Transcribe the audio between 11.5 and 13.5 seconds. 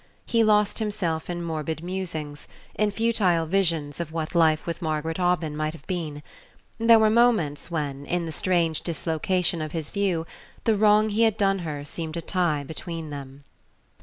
her seemed a tie between them.